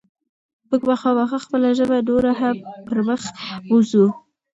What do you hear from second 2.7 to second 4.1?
پرمخ بوځو.